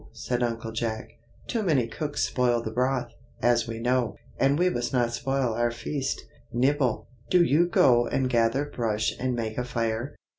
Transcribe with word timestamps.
said 0.13 0.41
Uncle 0.41 0.71
Jack. 0.71 1.09
"Too 1.45 1.61
many 1.61 1.85
cooks 1.87 2.23
spoil 2.23 2.63
the 2.63 2.71
broth, 2.71 3.11
as 3.39 3.67
we 3.67 3.77
know, 3.77 4.15
and 4.39 4.57
we 4.57 4.67
must 4.67 4.91
not 4.91 5.13
spoil 5.13 5.53
our 5.53 5.69
feast. 5.69 6.25
Nibble, 6.51 7.05
do 7.29 7.43
you 7.43 7.67
go 7.67 8.07
and 8.07 8.27
gather 8.27 8.65
brush 8.65 9.13
and 9.19 9.35
make 9.35 9.59
a 9.59 9.63
fire. 9.63 10.15